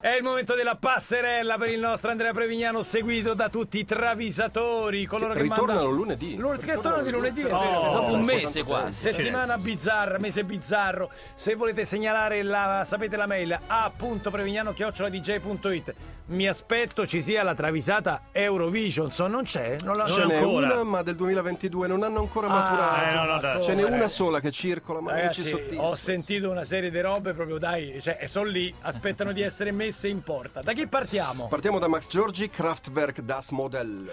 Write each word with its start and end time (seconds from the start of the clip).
È 0.00 0.14
il 0.14 0.22
momento 0.22 0.54
della 0.54 0.76
passerella 0.76 1.58
per 1.58 1.70
il 1.70 1.80
nostro 1.80 2.12
Andrea 2.12 2.32
Prevignano, 2.32 2.84
seguito 2.84 3.34
da 3.34 3.48
tutti 3.48 3.80
i 3.80 3.84
travisatori, 3.84 5.04
coloro 5.06 5.32
che, 5.32 5.42
Ritornano 5.42 5.72
mandano... 5.72 5.90
lunedì. 5.90 6.36
Lu- 6.36 6.56
che 6.56 6.74
tornano 6.74 7.02
di 7.02 7.10
lunedì, 7.10 7.42
è 7.42 7.50
No, 7.50 7.58
vero, 7.58 7.90
dopo 7.90 8.12
un 8.12 8.20
mese 8.20 8.62
quasi. 8.62 9.00
Settimana 9.00 9.58
bizzarra, 9.58 10.18
mese 10.18 10.44
bizzarro. 10.44 11.10
Se 11.34 11.56
volete 11.56 11.84
segnalare 11.84 12.44
la 12.44 12.82
sapete 12.84 13.16
la 13.16 13.26
mail 13.26 13.58
a.prevignano@dj.it. 13.66 15.94
Mi 16.30 16.46
aspetto 16.46 17.06
ci 17.06 17.22
sia 17.22 17.42
la 17.42 17.54
travisata 17.54 18.24
Eurovision, 18.32 19.10
so 19.10 19.26
non 19.28 19.44
c'è? 19.44 19.76
Non 19.82 19.96
la 19.96 20.06
Ce 20.06 20.26
n'è 20.26 20.36
ancora. 20.36 20.66
una, 20.74 20.84
ma 20.84 21.02
del 21.02 21.16
2022 21.16 21.86
non 21.86 22.02
hanno 22.02 22.18
ancora 22.20 22.48
Ah, 22.48 22.50
maturato. 22.50 23.06
eh, 23.08 23.12
no, 23.14 23.24
no, 23.24 23.40
dai. 23.40 23.62
Ce 23.62 23.74
n'è 23.74 23.82
Come? 23.82 23.96
una 23.96 24.08
sola 24.08 24.38
che 24.40 24.50
circola, 24.50 25.00
ma 25.00 25.12
non 25.12 25.32
ci 25.32 25.40
Ragazzi, 25.42 25.48
sottista. 25.48 25.82
ho 25.82 25.96
sentito 25.96 26.50
una 26.50 26.64
serie 26.64 26.90
di 26.90 27.00
robe 27.00 27.32
proprio 27.32 27.56
dai, 27.58 27.98
cioè 28.02 28.18
sono 28.26 28.44
lì, 28.50 28.72
aspettano 28.82 29.32
di 29.32 29.40
essere 29.40 29.70
messe 29.72 30.08
in 30.08 30.22
porta. 30.22 30.60
Da 30.60 30.72
chi 30.74 30.86
partiamo? 30.86 31.48
Partiamo 31.48 31.78
da 31.78 31.88
Max 31.88 32.06
Giorgi, 32.08 32.50
Kraftwerk 32.50 33.20
Das 33.22 33.50
Modell. 33.50 34.10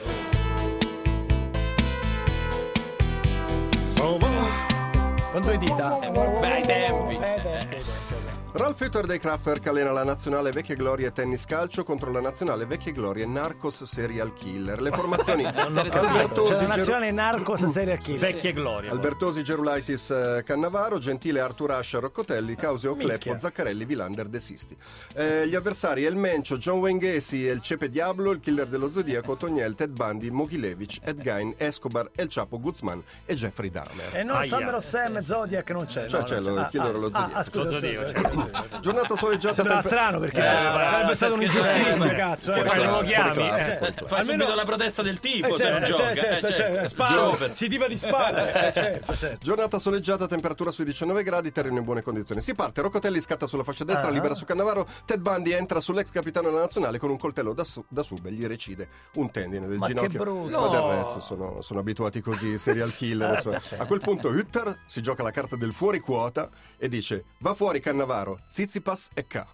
Con 5.31 5.41
due 5.41 5.57
dita? 5.57 5.97
Bei 6.39 6.61
tempi. 6.65 7.15
Eh, 7.15 7.41
dai, 7.43 7.67
ok, 7.67 8.34
Ralf 8.57 8.79
Hütter 8.79 9.05
dei 9.05 9.19
Kraftwerk 9.19 9.67
allena 9.67 9.91
la 9.91 10.05
nazionale 10.05 10.51
Vecchie 10.51 10.77
Glorie 10.77 11.11
Tennis 11.11 11.43
Calcio 11.43 11.83
contro 11.83 12.09
la 12.09 12.21
nazionale 12.21 12.65
Vecchie 12.65 12.93
Glorie 12.93 13.25
Narcos 13.25 13.83
Serial 13.83 14.31
Killer. 14.31 14.81
Le 14.81 14.91
formazioni 14.91 15.43
C'è 15.43 15.49
Albertosi, 15.59 16.51
la 16.53 16.57
Geru- 16.59 16.67
nazionale 16.67 17.11
Narcos 17.11 17.65
Serial 17.65 17.97
Killer. 17.99 18.19
Vecchie 18.21 18.53
glorie. 18.53 18.89
Albertosi, 18.89 19.43
Gerulaitis, 19.43 20.09
eh, 20.09 20.43
Cannavaro, 20.45 20.99
Gentile, 20.99 21.41
Artur 21.41 21.71
Ascia, 21.71 21.99
Roccotelli, 21.99 22.55
Causeo, 22.55 22.95
Minchia. 22.95 23.17
Cleppo, 23.17 23.37
Zaccarelli, 23.37 23.83
Vilander, 23.83 24.27
Desisti. 24.27 24.77
Eh, 25.13 25.45
gli 25.49 25.55
avversari 25.55 26.05
El 26.05 26.15
Mencio, 26.15 26.57
John 26.57 26.79
Wayne 26.79 26.99
Gacy, 26.99 27.45
El 27.47 27.59
Cepe 27.59 27.89
Diablo, 27.89 28.31
il 28.31 28.39
killer 28.39 28.67
dello 28.67 28.89
Zodiaco, 28.89 29.35
Toniel, 29.35 29.75
Ted 29.75 29.91
Bundy, 29.91 30.29
Mogilevich, 30.29 30.99
Ed 31.03 31.19
Gein, 31.21 31.53
Escobar, 31.57 32.09
El 32.15 32.27
Chapo, 32.29 32.57
Guzman 32.57 33.03
e 33.25 33.35
Jeffrey 33.35 33.69
Dahmer. 33.69 34.15
E 34.15 34.23
non 34.23 34.37
Aia. 34.37 34.73
Of 34.75 34.83
Sam, 34.85 35.21
Zodiac 35.23 35.69
non 35.71 35.85
c'è. 35.87 36.07
Cioè, 36.07 36.19
no, 36.21 36.25
c'è 36.25 36.39
non 36.39 36.53
lo- 36.53 36.61
Ah, 36.61 36.67
chi 36.69 36.77
era 36.77 36.87
lo 36.91 37.07
ah, 37.07 37.11
Zodiac? 37.11 37.35
Ah, 37.35 37.43
scusa, 37.43 37.63
Lo 37.65 37.71
scusa, 37.71 37.73
Zodiac, 38.05 38.29
scusa. 38.31 38.43
Giornata 38.81 39.15
soleggiata. 39.15 39.53
Sembrava 39.55 39.81
tempe- 39.81 39.95
strano 39.95 40.19
perché 40.19 40.39
Eh, 40.39 40.47
cioè, 40.47 40.55
sarebbe 40.55 41.15
stata 41.15 41.15
stai 41.15 41.31
un'ingiustizia, 41.31 42.13
cazzo. 42.13 42.53
eh. 42.53 42.61
Classe, 42.61 42.83
lo 42.85 42.91
fuori 42.91 43.07
chiami? 43.07 43.33
classe, 43.33 43.79
Eh. 43.79 44.07
Fai 44.07 44.19
Almeno- 44.19 44.43
subito 44.43 44.55
la 44.55 44.65
protesta 44.65 45.01
del 45.01 45.19
tipo 45.19 45.47
Eh, 45.47 45.57
se 45.57 45.69
non 45.69 45.79
certo, 45.79 45.95
gioca. 45.95 46.03
certo, 46.15 46.19
eh, 46.19 46.23
certo, 46.25 46.47
certo. 46.53 46.87
certo, 46.87 47.05
Sciopero. 47.05 47.53
si 47.53 47.67
diva 47.67 47.87
di 47.87 47.97
spalle, 47.97 48.67
eh, 48.67 48.73
certo, 48.73 49.15
certo. 49.15 49.37
Giornata 49.43 49.79
soleggiata, 49.79 50.27
temperatura 50.27 50.71
sui 50.71 50.85
19 50.85 51.23
gradi, 51.23 51.51
terreno 51.51 51.77
in 51.77 51.83
buone 51.83 52.01
condizioni. 52.01 52.41
Si 52.41 52.53
parte, 52.53 52.81
Roccotelli 52.81 53.21
scatta 53.21 53.47
sulla 53.47 53.63
fascia 53.63 53.83
destra, 53.83 54.07
Ah. 54.07 54.11
libera 54.11 54.33
su 54.33 54.45
Cannavaro, 54.45 54.87
Ted 55.05 55.19
Bundy 55.19 55.51
entra 55.53 55.79
sull'ex 55.79 56.09
capitano 56.11 56.49
della 56.49 56.61
nazionale 56.61 56.99
con 56.99 57.09
un 57.09 57.17
coltello 57.17 57.53
da, 57.53 57.63
su- 57.63 57.83
da 57.87 58.03
sub 58.03 58.25
e 58.25 58.31
gli 58.31 58.45
recide 58.45 58.87
un 59.13 59.31
tendine 59.31 59.67
del 59.67 59.77
Ma 59.77 59.87
che 59.87 59.93
ginocchio. 59.93 60.19
brutto. 60.19 60.59
Ma 60.59 60.67
del 60.69 60.97
resto 60.97 61.19
sono, 61.19 61.61
sono 61.61 61.79
abituati 61.79 62.21
così, 62.21 62.57
serial 62.57 62.91
killer. 62.95 63.61
A 63.77 63.85
quel 63.85 63.99
punto 64.01 64.29
Hütter 64.29 64.79
si 64.85 65.01
gioca 65.01 65.23
la 65.23 65.31
carta 65.31 65.55
del 65.55 65.73
fuori 65.73 65.99
quota 65.99 66.49
e 66.77 66.87
dice 66.89 67.25
va 67.39 67.53
fuori 67.53 67.79
Cannavaro, 67.79 68.34
Zizipas 68.45 69.09
e 69.13 69.23
K. 69.27 69.45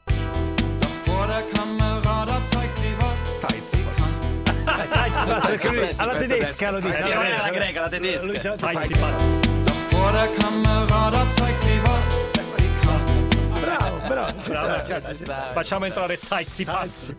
Vor 1.06 1.28
der 1.28 1.44
Kamera, 1.54 2.26
da 2.26 2.42
zeigt 2.46 2.78
sie 2.78 2.94
was. 3.00 3.46
sie 3.70 3.84
kann. 3.96 4.90
Sai, 4.92 5.14
si 5.14 5.26
passa, 5.26 5.48
perché 5.48 5.70
lui 5.70 5.90
alla 5.98 6.16
tedesca 6.16 6.72
lo 6.72 6.80
dice. 6.80 6.94
Sì, 6.94 7.02
alla 7.02 7.14
non 7.16 7.24
tedesca. 7.24 7.44
la 7.44 7.50
greca, 7.52 7.82
la 7.82 7.90
tedesca. 7.90 8.56
passa. 8.98 9.26
Doch 9.64 9.74
vor 9.90 10.12
der 10.12 10.30
Kamera, 10.38 11.10
da 11.10 11.30
zeigt 11.32 11.62
sie 11.62 11.82
was. 11.84 12.32
sie 12.56 12.70
kann. 12.82 13.30
Bravo, 13.62 13.98
bravo. 14.08 14.42
Ci 14.42 14.52
sta, 14.54 14.84
ci 14.84 14.94
sta, 15.00 15.16
ci 15.16 15.24
sta. 15.24 15.50
Facciamo 15.52 15.86
entrare 15.86 16.18
si 16.48 16.66
passa. 16.66 17.14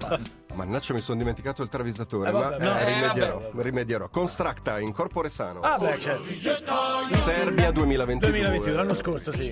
Mannaggia, 0.54 0.92
mi 0.92 1.00
sono 1.00 1.16
dimenticato 1.16 1.62
il 1.62 1.68
travisatore, 1.70 2.28
Eh, 2.28 2.32
ma 2.32 2.38
vabbè, 2.40 2.56
eh, 2.56 2.64
no, 2.64 2.78
eh, 2.78 2.84
rimedierò, 2.84 3.40
vabbè. 3.40 3.62
rimedierò. 3.62 4.08
Constracta 4.08 4.78
in 4.80 4.92
corpore 4.92 5.30
sano. 5.30 5.60
Ah, 5.60 5.78
beh, 5.78 5.98
certo. 5.98 6.24
Serbia 7.24 7.70
2022. 7.70 8.38
2022, 8.38 8.76
l'anno 8.76 8.94
scorso, 8.94 9.32
sì. 9.32 9.50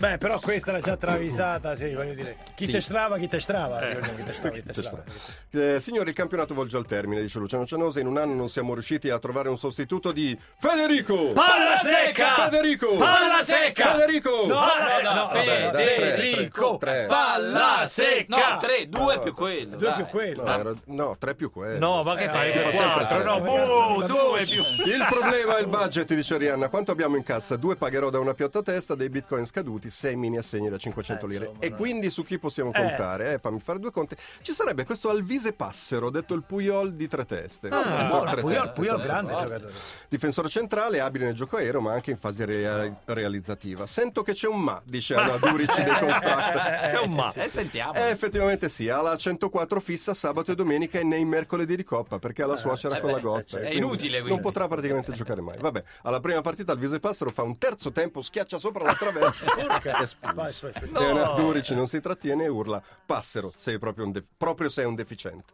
Beh, 0.00 0.16
però 0.16 0.38
questa 0.40 0.70
era 0.70 0.80
già 0.80 0.96
travisata, 0.96 1.76
sì, 1.76 1.92
voglio 1.92 2.14
dire. 2.14 2.38
Chi 2.54 2.70
te 2.70 2.80
strava, 2.80 3.18
chi 3.18 3.28
te 3.28 3.38
strava. 3.38 3.80
Chi 3.80 4.24
te 4.24 4.32
strava, 4.32 4.54
chi 4.54 4.62
te 4.62 4.72
C'è 4.72 4.82
strava. 4.82 5.04
Eh, 5.50 5.78
signori, 5.78 6.08
il 6.08 6.14
campionato 6.14 6.54
volge 6.54 6.78
al 6.78 6.86
termine, 6.86 7.20
dice 7.20 7.38
Luciano 7.38 7.66
Cianosa. 7.66 8.00
In 8.00 8.06
un 8.06 8.16
anno 8.16 8.32
non 8.32 8.48
siamo 8.48 8.72
riusciti 8.72 9.10
a 9.10 9.18
trovare 9.18 9.50
un 9.50 9.58
sostituto 9.58 10.10
di 10.10 10.34
Federico! 10.58 11.32
Palla 11.32 11.76
secca! 11.82 12.34
Federico! 12.48 12.96
Palla 12.96 13.42
secca! 13.42 13.90
Federico! 13.92 14.46
No, 14.46 14.54
Palla 14.58 15.02
no, 15.02 15.12
no, 15.12 15.20
no, 15.22 15.28
Federico! 15.28 16.76
tre, 16.78 16.92
tre. 16.92 17.06
Palla 17.06 17.84
secca! 17.84 18.36
No, 18.52 18.58
tre, 18.58 18.88
due 18.88 19.20
più 19.20 19.34
quello. 19.34 19.76
Due 19.76 19.86
dai. 19.86 19.96
più 19.96 20.06
quello. 20.06 20.44
No, 20.44 20.58
era- 20.58 20.74
no, 20.86 21.16
tre 21.18 21.34
più 21.34 21.50
quello. 21.52 21.78
No, 21.78 22.02
ma 22.02 22.14
che 22.14 22.26
fai? 22.26 22.50
si 22.50 22.58
fa 22.58 22.72
sempre 22.72 23.04
Quattro, 23.04 23.16
tre. 23.20 23.24
no, 23.24 23.40
boh, 23.40 24.02
due 24.06 24.44
più. 24.46 24.62
Il 24.90 25.06
problema 25.10 25.58
è 25.58 25.60
il 25.60 25.66
budget, 25.66 26.14
dice 26.14 26.38
Rihanna. 26.38 26.68
Quanto 26.70 26.90
abbiamo 26.90 27.16
in 27.16 27.22
cassa? 27.22 27.56
Due 27.56 27.76
pagherò 27.76 28.08
da 28.08 28.18
una 28.18 28.32
piotta 28.32 28.60
a 28.60 28.62
testa, 28.62 28.94
dei 28.94 29.10
bitcoin 29.10 29.44
scaduti, 29.44 29.89
sei 29.90 30.16
mini 30.16 30.38
assegni 30.38 30.68
da 30.70 30.78
500 30.78 31.24
Eh, 31.24 31.28
lire. 31.28 31.44
insomma, 31.46 31.64
e 31.64 31.68
no. 31.70 31.76
quindi 31.76 32.10
su 32.10 32.24
chi 32.24 32.38
possiamo 32.38 32.70
contare? 32.72 33.34
Eh, 33.34 33.38
fammi 33.38 33.60
fare 33.60 33.78
due 33.78 33.90
conti. 33.90 34.16
Ci 34.42 34.52
sarebbe 34.52 34.84
questo 34.84 35.08
Alvise 35.10 35.52
Passero, 35.52 36.10
detto 36.10 36.34
il 36.34 36.42
Puyol 36.44 36.94
di 36.94 37.08
tre 37.08 37.24
teste. 37.26 37.68
Un 37.68 37.82
po' 37.82 38.06
buono, 38.16 38.30
tre 38.30 38.40
Puyol- 38.40 38.62
teste, 38.62 38.76
Puyol 38.80 39.00
grande 39.02 39.32
giocatore. 39.36 39.72
Difensore 40.08 40.48
centrale, 40.48 41.00
abile 41.00 41.26
nel 41.26 41.34
gioco 41.34 41.56
aereo, 41.56 41.80
ma 41.80 41.92
anche 41.92 42.10
in 42.10 42.18
fase 42.18 42.44
rea- 42.44 42.94
realizzativa. 43.04 43.86
Sento 43.86 44.22
che 44.22 44.32
c'è 44.32 44.46
un 44.48 44.60
ma, 44.60 44.80
dice 44.84 45.14
Anna 45.14 45.36
Durici 45.36 45.82
dei 45.82 45.92
Construct. 45.98 46.52
C'è 46.90 46.98
un 47.00 47.14
ma. 47.14 47.30
sì, 47.30 47.38
Eh, 47.40 47.42
sì. 47.44 47.50
sentiamo. 47.50 47.94
Eh, 47.94 48.08
effettivamente 48.10 48.68
sì, 48.68 48.88
ha 48.88 49.00
la 49.02 49.16
104 49.16 49.80
fissa 49.80 50.14
sabato 50.14 50.52
e 50.52 50.54
domenica 50.54 50.98
e 50.98 51.04
nei 51.04 51.24
mercoledì 51.24 51.76
di 51.76 51.84
coppa 51.84 52.18
perché 52.18 52.42
ha 52.42 52.46
la 52.46 52.56
suocera 52.56 53.00
con 53.00 53.10
la 53.10 53.18
gotta. 53.20 53.58
È 53.58 53.60
e 53.60 53.66
quindi 53.68 53.76
inutile, 53.78 54.10
quindi. 54.18 54.28
Non 54.30 54.40
potrà 54.40 54.66
praticamente 54.68 55.12
giocare 55.12 55.40
mai. 55.40 55.58
Vabbè, 55.58 55.82
alla 56.02 56.20
prima 56.20 56.40
partita 56.40 56.72
il 56.72 56.78
viso 56.78 56.94
e 56.94 57.00
passero 57.00 57.30
fa 57.30 57.42
un 57.42 57.58
terzo 57.58 57.92
tempo, 57.92 58.20
schiaccia 58.20 58.58
sopra 58.58 58.84
la 58.84 58.94
traversa 58.94 59.44
vai. 60.34 60.52
E 60.62 61.04
Anna 61.04 61.32
Durici 61.34 61.74
non 61.74 61.86
si 61.88 62.00
trattiene 62.00 62.44
e 62.44 62.48
urla: 62.48 62.82
Passero, 63.06 63.52
sei 63.56 63.78
proprio 63.78 64.04
un, 64.06 64.12
de- 64.12 64.24
proprio 64.36 64.68
sei 64.68 64.84
un 64.84 64.94
deficiente. 64.94 65.52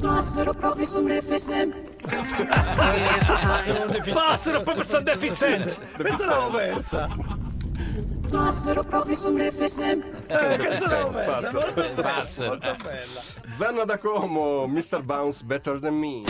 Passero 0.00 0.52
proprio 0.52 0.84
sul 0.84 1.10
FSM. 1.10 1.70
Passero 4.12 4.60
proprio 4.60 4.84
sono 4.84 5.02
deficienti. 5.02 5.74
Questa 5.96 6.26
l'avevo 6.26 6.50
persa. 6.50 7.08
Passero 8.30 8.82
proprio 8.84 9.14
sul 9.16 9.40
FSM. 9.40 10.00
Eh, 10.26 10.56
questa 10.58 10.88
l'avevo 10.98 11.10
persa. 11.10 11.24
Passero. 11.24 11.60
Molto 11.60 11.74
bella, 11.80 12.02
Passero. 12.02 12.48
molto 12.48 12.76
bella. 12.82 13.20
Zanna 13.56 13.84
da 13.84 13.98
Como, 13.98 14.66
Mr. 14.66 15.02
Bounce 15.02 15.44
Better 15.44 15.78
Than 15.78 15.94
Me. 15.94 16.22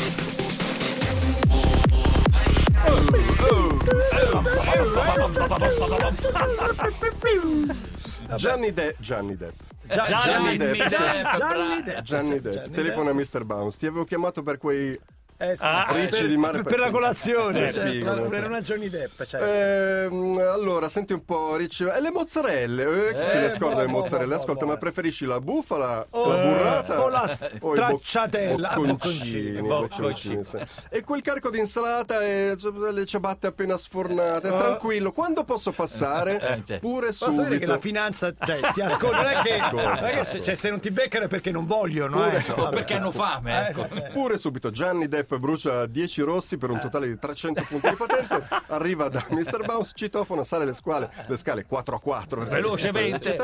Gianni 8.36 8.72
Depp. 8.72 9.00
Gianni 9.00 9.36
Depp. 9.36 9.54
Gia- 9.86 10.04
Gianni 10.04 10.56
Depp. 10.56 10.86
Gianni 10.86 11.82
Depp. 11.82 12.00
Gianni 12.02 12.40
Depp. 12.40 12.70
Telefona 12.72 13.10
a 13.10 13.14
Mr. 13.14 13.44
Bounce. 13.44 13.78
Ti 13.78 13.86
avevo 13.86 14.04
chiamato 14.04 14.42
per 14.42 14.58
quei 14.58 14.98
Eh 15.36 15.56
sì, 15.56 15.64
Ah, 15.66 15.86
per, 15.90 15.96
ricci 16.00 16.28
di 16.28 16.36
mare 16.36 16.58
per, 16.62 16.66
per 16.66 16.78
la 16.78 16.90
colazione, 16.90 17.66
Eh, 17.66 17.72
cioè, 17.72 17.86
figo, 17.90 18.12
per, 18.12 18.22
per 18.28 18.38
cioè. 18.38 18.46
una 18.48 18.60
Johnny 18.60 18.88
Depp. 18.88 19.22
Cioè. 19.24 20.04
Ehm, 20.04 20.38
allora, 20.38 20.88
senti 20.88 21.12
un 21.12 21.24
po', 21.24 21.56
Ricci. 21.56 21.84
E 21.84 22.00
le 22.00 22.10
mozzarelle? 22.12 23.08
Eh, 23.10 23.14
chi 23.18 23.26
se 23.26 23.38
ne 23.38 23.46
Eh, 23.46 23.50
scorda 23.50 23.80
le 23.82 23.88
mozzarelle? 23.88 24.34
Ascolta, 24.36 24.64
ma 24.64 24.74
boh. 24.74 24.78
preferisci 24.78 25.24
la 25.26 25.40
bufala, 25.40 26.06
O- 26.10 26.28
la 26.28 26.36
burrata? 26.36 27.02
o 27.02 27.08
la 27.08 27.36
bo- 27.58 27.74
stracciatella? 27.74 28.72
Bocconcini, 28.74 29.60
bocconcini. 29.60 29.60
bocconcini, 29.60 30.44
sì. 30.44 30.58
E 30.88 31.02
quel 31.02 31.20
carico 31.22 31.50
di 31.50 31.58
insalata 31.58 32.22
e 32.22 32.56
le 32.92 33.04
ciabatte 33.04 33.48
appena 33.48 33.76
sfornate. 33.76 34.48
Oh. 34.48 34.56
Tranquillo, 34.56 35.10
quando 35.12 35.42
posso 35.44 35.72
passare? 35.72 36.38
Eh, 36.40 36.60
sì. 36.64 36.78
Pure 36.78 37.06
Posso 37.08 37.30
subito. 37.30 37.42
dire 37.48 37.58
che 37.58 37.66
la 37.66 37.78
finanza 37.78 38.32
cioè, 38.38 38.60
ti 38.72 38.80
ascolta, 38.80 39.16
non 39.16 39.26
è 39.26 39.40
che, 39.42 39.54
Ascolta. 39.54 39.94
non 39.94 40.04
è 40.04 40.14
che 40.18 40.24
se, 40.24 40.42
cioè, 40.42 40.54
se 40.54 40.70
non 40.70 40.78
ti 40.80 40.90
beccano 40.90 41.24
è 41.24 41.28
perché 41.28 41.50
non 41.50 41.66
vogliono. 41.66 42.24
Eh, 42.30 42.42
O 42.54 42.68
perché 42.68 42.94
hanno 42.94 43.10
fame, 43.10 43.66
Eh, 43.66 43.70
ecco. 43.70 43.86
Pure 44.12 44.38
subito 44.38 44.70
Gianni 44.70 45.08
Depp 45.08 45.23
brucia 45.24 45.86
10 45.86 46.20
rossi 46.22 46.56
per 46.56 46.70
un 46.70 46.80
totale 46.80 47.06
di 47.08 47.18
300 47.18 47.64
punti 47.68 47.88
di 47.88 47.94
patente. 47.96 48.48
Arriva 48.68 49.08
da 49.08 49.24
Mr. 49.30 49.64
Bounce, 49.64 49.92
citofona, 49.94 50.44
sale 50.44 50.64
le 50.64 50.72
scale, 50.74 51.10
le 51.26 51.36
scale 51.36 51.64
4 51.64 51.96
a 51.96 52.00
4. 52.00 52.44
Velocemente. 52.46 53.36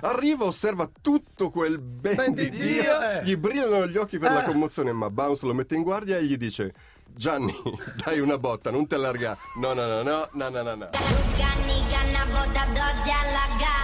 Arriva, 0.00 0.44
osserva 0.44 0.88
tutto 1.00 1.50
quel 1.50 1.78
ben, 1.78 2.16
Ben 2.16 2.34
di 2.34 2.50
di 2.50 2.58
Dio. 2.58 2.82
Dio, 2.82 3.00
eh. 3.00 3.24
Gli 3.24 3.36
brillano 3.36 3.86
gli 3.86 3.96
occhi 3.96 4.18
per 4.18 4.32
la 4.32 4.42
Eh. 4.42 4.46
commozione, 4.46 4.92
ma 4.92 5.10
Bounce 5.10 5.46
lo 5.46 5.54
mette 5.54 5.74
in 5.74 5.82
guardia 5.82 6.16
e 6.18 6.24
gli 6.24 6.36
dice. 6.36 6.72
Gianni, 7.10 7.54
dai 8.04 8.20
una 8.20 8.38
botta, 8.38 8.70
non 8.70 8.86
te 8.86 8.94
allarga. 8.94 9.36
No, 9.56 9.72
no, 9.72 9.86
no, 9.86 10.02
no, 10.02 10.28
no, 10.32 10.48
no, 10.50 10.62
no, 10.62 10.74
no. 10.74 10.88
Ganni 11.36 11.84
ganna 11.88 12.24
boda 12.26 12.64
doggi 12.66 13.10
alla 13.10 13.56
gara. 13.58 13.76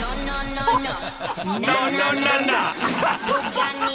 No 0.00 0.08
no 0.24 0.38
no 0.54 0.78
no. 0.78 1.58
No 1.58 1.90
no 1.90 2.12
no 2.12 2.34
no. 2.46 2.72
Ganni 3.54 3.94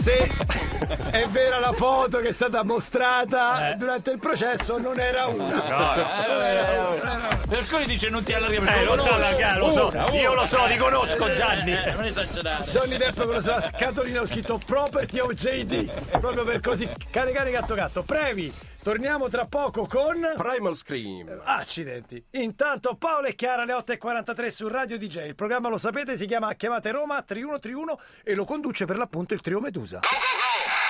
Se 0.00 0.30
è 1.10 1.26
vera 1.28 1.58
la 1.58 1.72
foto 1.72 2.18
che 2.20 2.28
è 2.28 2.32
stata 2.32 2.62
mostrata 2.64 3.70
Eh. 3.72 3.74
durante 3.76 4.10
il 4.10 4.18
processo, 4.18 4.78
non 4.78 4.98
era 4.98 5.26
una. 5.26 5.62
Berlusconi 7.46 7.84
dice 7.84 8.08
non 8.08 8.22
ti 8.22 8.32
allargare 8.32 8.64
perché 8.64 8.80
Eh, 8.80 8.84
lo 8.84 8.94
non 8.94 9.04
ti 9.06 9.12
allargare, 9.12 9.58
lo 9.58 9.70
so. 9.72 9.86
Usa, 9.86 10.06
Io 10.12 10.34
lo 10.34 10.46
so, 10.46 10.64
li 10.66 10.76
conosco, 10.76 11.32
Gianni. 11.34 11.72
Eh, 11.72 11.92
Non 11.92 12.04
esagerare. 12.04 12.64
Johnny 12.70 12.96
Depp 12.96 13.16
con 13.20 13.28
la 13.30 13.40
sua 13.40 13.60
scatolina 13.60 14.20
ho 14.20 14.26
scritto 14.26 14.58
Property 14.64 15.18
of 15.18 15.32
JD 15.34 16.18
proprio 16.18 16.44
per 16.44 16.60
così 16.60 16.88
caricare 17.10 17.50
gatto 17.50 17.74
gatto 17.74 18.02
previ 18.02 18.52
torniamo 18.82 19.28
tra 19.28 19.46
poco 19.46 19.86
con 19.86 20.20
Primal 20.36 20.74
Scream. 20.74 21.40
accidenti. 21.44 22.22
Intanto 22.32 22.96
Paolo 22.96 23.26
e 23.26 23.34
Chiara 23.34 23.62
alle 23.62 23.74
8.43 23.74 24.46
su 24.48 24.68
Radio 24.68 24.98
DJ 24.98 25.26
il 25.26 25.34
programma 25.34 25.68
lo 25.68 25.78
sapete 25.78 26.16
si 26.16 26.26
chiama 26.26 26.54
Chiamate 26.54 26.90
Roma 26.90 27.22
3131 27.22 28.00
e 28.22 28.34
lo 28.34 28.44
conduce 28.44 28.84
per 28.84 28.96
l'appunto 28.96 29.34
il 29.34 29.40
trio 29.40 29.60
Medusa 29.60 30.00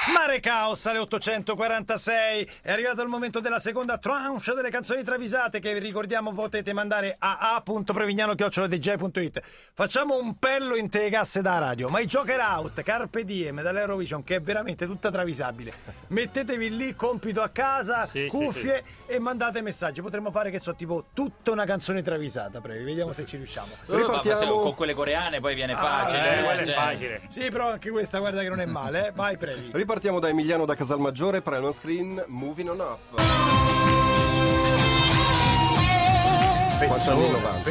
Mare 0.08 0.40
Caos 0.40 0.86
alle 0.86 0.98
846 1.00 2.48
è 2.62 2.72
arrivato 2.72 3.02
il 3.02 3.08
momento 3.08 3.40
della 3.40 3.58
seconda 3.58 3.98
tranche 3.98 4.54
delle 4.54 4.70
canzoni 4.70 5.02
travisate 5.04 5.60
che 5.60 5.74
vi 5.74 5.78
ricordiamo 5.78 6.32
potete 6.32 6.72
mandare 6.72 7.16
a 7.18 7.54
a.prevignano.it 7.62 9.40
facciamo 9.74 10.16
un 10.18 10.38
pello 10.38 10.74
in 10.76 10.88
te 10.88 11.10
casse 11.10 11.42
da 11.42 11.58
radio 11.58 11.90
ma 11.90 12.00
i 12.00 12.06
Joker 12.06 12.40
Out 12.40 12.80
Carpe 12.82 13.24
Diem 13.26 13.60
dall'Eurovision 13.60 14.24
che 14.24 14.36
è 14.36 14.40
veramente 14.40 14.86
tutta 14.86 15.10
travisabile 15.10 15.72
mettetevi 16.08 16.74
lì 16.76 16.94
compito 16.94 17.42
a 17.42 17.50
casa 17.50 18.06
Sì, 18.06 18.26
cuffie 18.26 18.82
e 19.06 19.18
mandate 19.18 19.60
messaggi 19.60 20.00
potremmo 20.00 20.30
fare 20.30 20.50
che 20.50 20.58
so 20.58 20.74
tipo 20.74 21.06
tutta 21.12 21.50
una 21.50 21.66
canzone 21.66 22.00
travisata 22.02 22.62
previ 22.62 22.84
vediamo 22.84 23.12
se 23.12 23.26
ci 23.26 23.36
riusciamo 23.36 23.68
Oh, 23.86 23.96
Ripartiamo. 23.96 24.58
con 24.60 24.74
quelle 24.74 24.94
coreane 24.94 25.40
poi 25.40 25.54
viene 25.54 25.74
facile. 25.76 26.38
Eh, 26.40 26.42
quello 26.44 26.60
è 26.60 26.64
cioè. 26.64 26.72
facile. 26.72 27.20
sì 27.28 27.50
però 27.50 27.70
anche 27.72 27.90
questa 27.90 28.18
guarda 28.18 28.40
che 28.40 28.48
non 28.48 28.60
è 28.60 28.66
male 28.66 29.08
eh? 29.08 29.12
vai 29.12 29.36
previ 29.36 29.58
Ripartiamo 29.72 29.88
da 30.00 30.28
Emiliano 30.28 30.64
da 30.64 30.74
Casalmaggiore, 30.74 31.42
Primal 31.42 31.74
Screen, 31.74 32.24
Moving 32.28 32.70
On 32.70 32.80
Up. 32.80 33.79
Quanto 36.86 37.10
anni 37.10 37.30
90. 37.30 37.70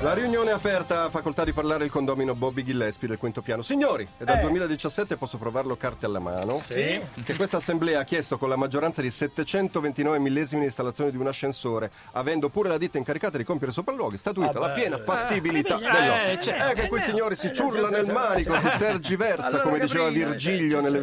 La 0.00 0.12
riunione 0.12 0.50
è 0.50 0.52
aperta, 0.52 1.08
facoltà 1.08 1.44
di 1.44 1.52
parlare 1.52 1.84
il 1.84 1.90
condomino 1.90 2.34
Bobby 2.34 2.62
Gillespie 2.62 3.08
del 3.08 3.16
quinto 3.18 3.40
piano. 3.42 3.62
Signori, 3.62 4.06
è 4.18 4.24
dal 4.24 4.38
Eh. 4.38 4.40
2017 4.42 5.16
posso 5.16 5.38
provarlo 5.38 5.76
carte 5.76 6.06
alla 6.06 6.18
mano. 6.18 6.60
Sì. 6.62 7.00
Che 7.24 7.34
questa 7.36 7.56
assemblea 7.56 8.00
ha 8.00 8.04
chiesto 8.04 8.36
con 8.38 8.48
la 8.48 8.56
maggioranza 8.56 9.00
di 9.00 9.10
729 9.10 10.18
millesimi 10.18 10.60
di 10.60 10.66
installazione 10.66 11.10
di 11.10 11.16
un 11.16 11.26
ascensore, 11.26 11.90
avendo 12.12 12.48
pure 12.50 12.68
la 12.68 12.76
ditta 12.78 12.98
incaricata 12.98 13.38
di 13.38 13.44
compiere 13.44 13.72
sopralluoghi, 13.72 14.18
statuita 14.18 14.52
la 14.58 14.66
Vabbè. 14.68 14.78
piena 14.80 14.98
fattibilità 14.98 15.76
Eh, 15.76 15.80
dell'opera. 15.80 16.40
certo. 16.40 16.64
È 16.64 16.74
che 16.74 16.88
quei 16.88 17.00
signori 17.00 17.34
si 17.36 17.52
ciurla 17.52 17.88
nel 17.88 18.10
manico, 18.10 18.58
si 18.58 18.70
tergiversa, 18.78 19.46
Allora, 19.48 19.62
come 19.62 19.78
diceva 19.80 20.08
Virgilio 20.10 20.80
nelle 20.80 21.00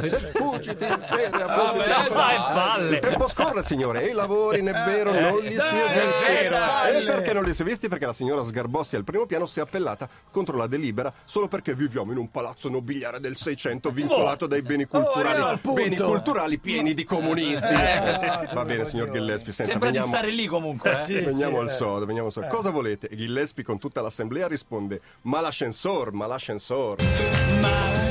sì, 0.00 0.08
Se 0.08 0.18
sì, 0.18 0.26
fuggi 0.32 0.76
ti 0.76 0.76
ti 0.76 0.86
vai, 0.86 2.08
Vai, 2.08 2.34
Il 2.34 2.42
palle. 2.52 2.98
tempo 3.00 3.28
scorre, 3.28 3.62
signore, 3.62 4.02
e 4.02 4.10
i 4.10 4.12
lavori, 4.12 4.62
ne 4.62 4.70
è 4.70 4.84
vero, 4.84 5.12
non 5.12 5.38
li 5.40 5.52
si 5.52 5.58
è 5.58 5.94
dai, 5.94 6.67
E 6.88 7.04
perché 7.04 7.32
non 7.32 7.44
li 7.44 7.54
si 7.54 7.62
è 7.62 7.64
visti? 7.64 7.88
Perché 7.88 8.06
la 8.06 8.12
signora 8.12 8.42
Sgarbossi 8.42 8.96
al 8.96 9.04
primo 9.04 9.26
piano 9.26 9.46
si 9.46 9.58
è 9.58 9.62
appellata 9.62 10.08
contro 10.30 10.56
la 10.56 10.66
delibera 10.66 11.12
solo 11.24 11.48
perché 11.48 11.74
viviamo 11.74 12.12
in 12.12 12.18
un 12.18 12.30
palazzo 12.30 12.68
nobiliare 12.68 13.20
del 13.20 13.36
600 13.36 13.90
vincolato 13.90 14.46
dai 14.46 14.62
beni 14.62 14.86
culturali, 14.86 15.58
punto. 15.60 15.80
beni 15.82 15.96
culturali 15.96 16.58
pieni 16.58 16.94
di 16.94 17.04
comunisti. 17.04 17.66
Eh, 17.66 18.48
Va 18.54 18.64
bene, 18.64 18.84
signor 18.84 19.10
Gillespie, 19.10 19.52
senta, 19.52 19.70
Sembra 19.72 19.90
di 19.90 19.96
veniamo, 19.98 20.16
stare 20.16 20.32
lì 20.32 20.46
comunque. 20.46 20.90
eh. 20.92 21.04
Sì, 21.04 21.18
veniamo 21.20 21.56
sì, 21.56 21.62
al 21.62 21.68
eh. 21.68 21.70
sodo, 21.72 22.04
veniamo 22.06 22.26
al 22.26 22.32
sodo. 22.32 22.46
Cosa 22.48 22.70
volete? 22.70 23.08
E 23.08 23.16
Gillespie 23.16 23.64
con 23.64 23.78
tutta 23.78 24.00
l'assemblea 24.00 24.46
risponde, 24.48 25.00
ma 25.22 25.40
l'ascensor, 25.40 26.12
ma 26.12 26.26
l'ascensor. 26.26 26.96
Non 27.00 28.07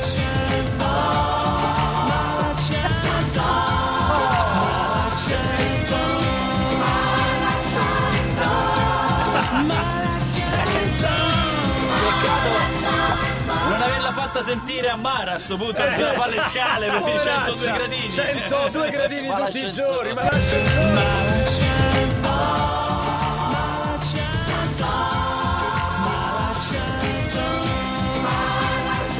fatta 14.37 14.43
sentire 14.43 14.89
a 14.89 14.95
Mara 14.95 15.33
a 15.33 15.39
sto 15.39 15.57
punto, 15.57 15.81
bisogna 15.83 16.13
fare 16.13 16.35
le 16.35 16.43
scale 16.49 16.89
per 16.89 16.99
i 16.99 17.19
102 17.19 17.71
gradini. 17.71 18.11
102 18.11 18.89
gradini 18.91 19.27
Ma 19.27 19.45
tutti 19.45 19.57
i 19.57 19.61
l'ascensore. 19.63 19.93
giorni 19.93 20.13
ma 20.13 20.23
l'ascensore 20.23 21.65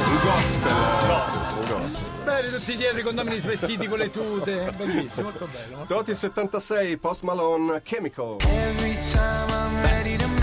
Un 0.00 0.18
gospel. 0.22 0.72
Un 0.72 1.66
gospel. 1.66 2.24
belli 2.24 2.50
tutti 2.50 2.76
dietro 2.76 3.00
i 3.00 3.02
condomini 3.02 3.38
svestiti 3.40 3.86
con 3.86 3.98
le 3.98 4.10
tute 4.10 4.70
bellissimo 4.76 5.30
molto 5.30 5.48
bello 5.50 5.84
Toti 5.86 6.14
76, 6.14 6.96
Post 6.98 7.22
Malone, 7.22 7.82
Chemical. 7.82 8.36
Every 8.40 8.96
time 9.10 9.50
I'm 9.50 9.82
ready 9.82 10.16
to. 10.16 10.37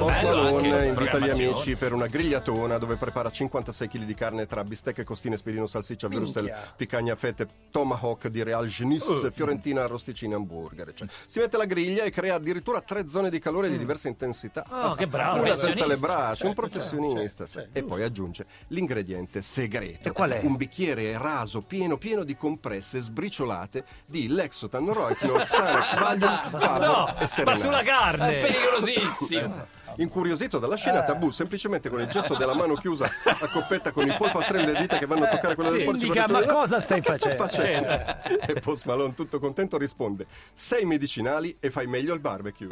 Post 0.00 0.22
Malone 0.22 0.86
invita 0.86 1.18
gli 1.18 1.28
amici 1.28 1.76
per 1.76 1.92
una 1.92 2.06
grigliatona 2.06 2.78
dove 2.78 2.96
prepara 2.96 3.30
56 3.30 3.86
kg 3.86 4.04
di 4.04 4.14
carne 4.14 4.46
tra 4.46 4.64
bistecche, 4.64 5.04
costine, 5.04 5.36
spirino, 5.36 5.66
salsiccia, 5.66 6.08
vrustel, 6.08 6.44
Minchia. 6.44 6.72
picagna 6.74 7.12
a 7.12 7.16
fette, 7.16 7.46
tomahawk 7.70 8.28
di 8.28 8.42
Real 8.42 8.66
Genis, 8.66 9.04
Uh. 9.04 9.30
fiorentina, 9.30 9.82
arrosticini, 9.82 10.32
hamburger. 10.32 10.88
eccetera. 10.88 11.12
Si 11.26 11.38
mette 11.38 11.58
la 11.58 11.66
griglia 11.66 12.04
e 12.04 12.10
crea 12.10 12.36
addirittura 12.36 12.80
tre 12.80 13.06
zone 13.08 13.28
di 13.28 13.38
calore 13.38 13.68
Mm. 13.68 13.72
di 13.72 13.78
diversa 13.78 14.08
intensità. 14.08 14.64
Oh, 14.70 14.94
che 14.94 15.06
bravo. 15.06 15.42
Una 15.42 15.54
senza 15.54 15.86
le 15.86 15.96
braccia, 15.98 16.46
un 16.46 16.54
professionista. 16.54 17.46
sì. 17.46 17.52
certo, 17.54 17.78
e 17.78 17.82
poi 17.82 18.02
aggiunge 18.02 18.46
l'ingrediente 18.68 19.42
segreto. 19.42 20.08
E 20.08 20.12
qual 20.12 20.30
è? 20.30 20.40
Un 20.42 20.56
bicchiere 20.56 21.16
raso 21.18 21.60
pieno 21.60 21.98
pieno 21.98 22.24
di 22.24 22.36
compresse 22.36 23.00
sbriciolate 23.00 23.84
di 24.06 24.28
Lexotan, 24.28 24.90
Rohypnol, 24.90 25.44
Xanax, 25.44 25.94
Valium, 25.98 26.40
Fabo 26.58 26.84
No, 26.86 27.08
e 27.08 27.20
ma 27.20 27.26
Serenase. 27.26 27.62
sulla 27.62 27.80
È 27.80 27.84
carne. 27.84 28.36
pericolosissimo. 28.38 29.78
Incuriosito 30.00 30.58
dalla 30.58 30.76
scena, 30.76 31.02
Tabù 31.02 31.30
semplicemente 31.30 31.90
con 31.90 32.00
il 32.00 32.08
gesto 32.08 32.34
della 32.34 32.54
mano 32.54 32.74
chiusa 32.74 33.04
a 33.24 33.48
coppetta 33.48 33.92
con 33.92 34.08
i 34.08 34.16
polpastrelli 34.16 34.64
delle 34.64 34.80
dita 34.80 34.96
che 34.96 35.04
vanno 35.04 35.24
a 35.24 35.28
toccare 35.28 35.54
quella 35.54 35.70
del 35.70 35.80
Sì, 35.80 35.84
portico 35.84 36.06
indica, 36.06 36.24
risponde, 36.26 36.46
ma 36.46 36.52
cosa 36.52 36.80
stai 36.80 37.00
"Che 37.02 37.12
sto 37.12 37.30
facendo?" 37.36 37.88
facendo? 37.88 38.46
e 38.46 38.60
Post 38.60 38.84
Malone 38.86 39.14
tutto 39.14 39.38
contento 39.38 39.76
risponde 39.76 40.26
sei 40.54 40.86
medicinali 40.86 41.54
e 41.60 41.70
fai 41.70 41.86
meglio 41.86 42.14
il 42.14 42.20
barbecue 42.20 42.68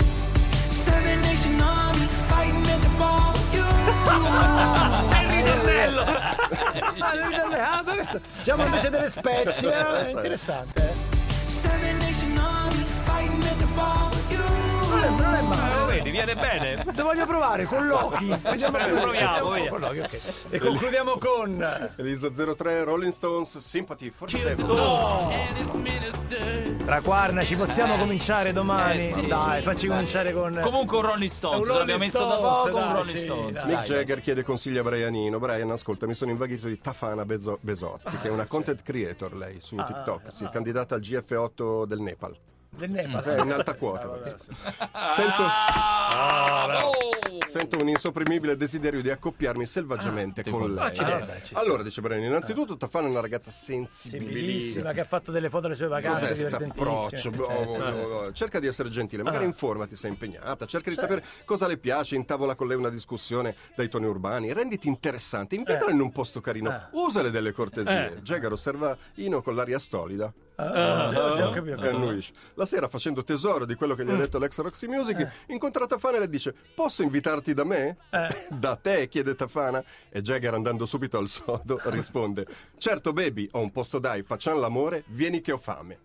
Seven 0.70 1.20
Nation 1.20 1.60
Army 1.60 2.06
fighting 2.28 2.66
at 2.66 2.80
the 2.80 2.88
ball. 2.96 3.36
You. 3.52 3.66
È 5.10 5.22
il 5.22 5.28
ritornello. 5.42 6.02
Ah, 6.02 6.36
ah, 7.72 7.78
adesso 7.78 8.20
diciamo 8.38 8.64
invece 8.64 8.88
delle 8.88 9.08
spezie 9.08 10.06
eh, 10.06 10.10
interessante 10.10 10.90
eh. 10.90 11.46
Seven 11.46 11.96
Nation 11.98 12.38
Army 12.38 12.84
fighting 13.04 13.42
at 13.44 13.56
the 13.58 13.66
ball. 13.74 14.10
You. 14.30 14.42
non 14.88 15.02
è, 15.02 15.08
non 15.10 15.34
viene 16.24 16.34
bene. 16.34 16.84
Lo 16.96 17.04
voglio 17.04 17.26
provare 17.26 17.64
con 17.64 17.86
Loki. 17.86 18.28
Vediamo 18.42 18.76
Proviamo, 18.78 19.50
via. 19.52 19.68
con 19.68 19.80
Loki, 19.80 19.98
ok. 20.00 20.18
E 20.50 20.58
concludiamo 20.58 21.18
con 21.18 21.90
Elisa 21.96 22.28
03 22.30 22.84
Rolling 22.84 23.12
Stones 23.12 23.58
Sympathy 23.58 24.10
for 24.10 24.30
the 24.30 24.42
Devil 24.42 24.66
Tra 26.84 27.00
Quarna 27.00 27.44
ci 27.44 27.56
possiamo 27.56 27.96
cominciare 27.96 28.52
domani. 28.52 29.08
Eh, 29.08 29.12
sì, 29.12 29.26
Dai, 29.26 29.62
facci 29.62 29.86
cominciare 29.86 30.32
con 30.32 30.58
Comunque 30.62 30.96
un 30.98 31.02
Rolling 31.04 31.30
Stones, 31.30 31.58
Un 31.58 31.64
ce 31.72 31.78
l'abbiamo 31.78 32.00
Rolling 32.00 32.12
messo 32.12 32.26
da 32.26 32.36
Stones, 32.36 32.62
poco, 32.64 32.76
un 32.76 32.82
dai, 32.84 32.92
Rolling 32.92 33.16
sì, 33.16 33.24
Stones. 33.24 33.52
dai. 33.52 33.66
Mick 33.74 33.82
Jagger 33.82 34.20
chiede 34.20 34.42
consigli 34.42 34.78
a 34.78 34.82
Brianino 34.82 35.38
Brian 35.38 35.70
ascolta 35.70 36.06
mi 36.06 36.14
sono 36.14 36.30
invaghito 36.30 36.66
di 36.66 36.78
Tafana 36.80 37.24
Bezo- 37.24 37.58
Besozzi 37.60 38.16
che 38.18 38.28
è 38.28 38.32
una 38.32 38.46
content 38.46 38.82
creator 38.82 39.34
lei 39.34 39.60
su 39.60 39.76
TikTok 39.76 40.32
sì, 40.32 40.48
candidata 40.50 40.94
al 40.94 41.00
GF8 41.00 41.84
del 41.84 42.00
Nepal 42.00 42.36
del 42.78 42.90
Nepal. 42.90 43.22
è 43.24 43.40
in 43.42 43.52
alta 43.52 43.74
quota 43.74 44.18
sento 45.14 45.42
Ah! 45.42 46.78
Sento 47.46 47.78
un 47.80 47.88
insopprimibile 47.88 48.56
desiderio 48.56 49.00
di 49.00 49.08
accoppiarmi 49.10 49.64
selvaggiamente 49.64 50.42
con 50.50 50.74
lei. 50.74 50.94
ci 50.94 51.02
sta. 51.02 51.58
allora, 51.58 51.82
dice 51.82 52.02
Brennan, 52.02 52.26
innanzitutto 52.26 52.76
Tafana 52.76 53.06
è 53.06 53.10
una 53.10 53.20
ragazza 53.20 53.50
Sensibilissima, 53.50 54.92
che 54.92 55.00
ha 55.00 55.04
fatto 55.04 55.30
delle 55.30 55.48
foto 55.48 55.66
alle 55.66 55.74
sue 55.74 55.86
vacanze 55.88 56.20
Cos'è 56.28 56.34
sta 56.34 56.58
divertentissime. 56.58 56.90
approccio? 56.90 57.16
sì, 57.16 57.30
Boh, 57.30 57.44
certo, 57.46 57.64
boh, 57.72 57.82
certo. 57.84 58.08
boh. 58.08 58.32
Cerca 58.32 58.60
di 58.60 58.66
essere 58.66 58.90
gentile, 58.90 59.22
magari 59.22 59.44
Ah. 59.44 59.46
informati 59.46 59.96
se 59.96 60.08
è 60.08 60.10
impegnata, 60.10 60.66
cerca 60.66 60.90
di 60.90 60.96
sapere 60.96 61.24
cosa 61.46 61.66
le 61.66 61.78
piace, 61.78 62.16
intavola 62.16 62.54
con 62.54 62.68
lei 62.68 62.76
una 62.76 62.90
discussione 62.90 63.54
dai 63.74 63.88
toni 63.88 64.06
urbani, 64.06 64.52
renditi 64.52 64.88
interessante, 64.88 65.54
invitala 65.54 65.90
Eh. 65.90 65.94
in 65.94 66.00
un 66.00 66.12
posto 66.12 66.40
carino, 66.42 66.68
Ah. 66.70 66.88
usale 66.92 67.30
delle 67.30 67.52
cortesie. 67.52 68.20
Jagger 68.22 68.52
osserva 68.52 68.94
Ino 69.14 69.40
con 69.40 69.54
l'aria 69.54 69.78
stolida. 69.78 70.30
Ah, 70.60 71.06
sì, 71.06 71.14
sì, 71.14 71.40
ho 71.40 71.50
capito, 71.50 71.76
ho 71.76 71.78
capito. 71.78 71.96
annuisce. 71.96 72.32
La 72.54 72.66
sera, 72.66 72.88
facendo 72.88 73.22
tesoro 73.22 73.64
di 73.64 73.76
quello 73.76 73.94
che 73.94 74.04
gli 74.04 74.10
ha 74.10 74.16
detto 74.16 74.40
l'ex 74.40 74.58
Roxy 74.58 74.88
Music, 74.88 75.44
incontra 75.46 75.86
Tafana 75.86 76.16
e 76.16 76.20
le 76.20 76.28
dice: 76.28 76.52
Posso 76.74 77.02
invitarti 77.02 77.54
da 77.54 77.64
me? 77.64 77.96
Da 78.50 78.74
te? 78.74 79.06
chiede 79.06 79.36
Tafana. 79.36 79.82
E 80.10 80.20
Jagger, 80.20 80.54
andando 80.54 80.84
subito 80.84 81.16
al 81.16 81.28
sodo, 81.28 81.80
risponde: 81.90 82.44
Certo, 82.76 83.12
baby, 83.12 83.48
ho 83.52 83.60
un 83.60 83.70
posto 83.70 84.00
dai, 84.00 84.24
facciamo 84.24 84.58
l'amore, 84.58 85.04
vieni 85.06 85.40
che 85.40 85.52
ho 85.52 85.58
fame. 85.58 85.98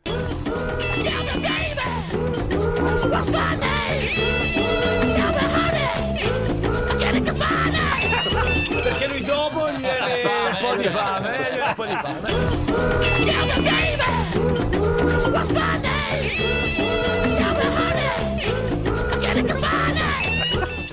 Perché 8.83 9.07
lui 9.07 9.23
dopo 9.23 9.69
gli 9.71 9.77
viene 9.77 10.21
un 10.51 10.57
po' 10.59 10.75
di 10.75 10.87
fame, 10.89 11.49
eh, 11.49 11.59
un 11.59 11.73
po' 11.73 11.85
di 11.85 11.97
fame. 12.01 12.31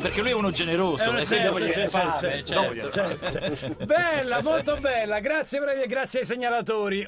Perché 0.00 0.22
lui 0.22 0.30
è 0.30 0.34
uno 0.34 0.50
generoso, 0.50 1.14
Eh, 1.14 1.20
e 1.20 1.24
dopo 1.24 1.26
certo, 1.26 1.58
gli 1.58 1.58
viene 1.58 1.72
certo, 1.72 1.90
fame, 1.90 2.18
certo, 2.18 2.90
certo. 2.90 2.90
certo, 2.90 3.30
certo. 3.56 3.84
Bella, 3.84 4.42
molto 4.42 4.76
bella. 4.78 5.20
Grazie 5.20 5.60
bravi 5.60 5.82
e 5.82 5.86
grazie 5.86 6.20
ai 6.20 6.26
segnalatori. 6.26 6.98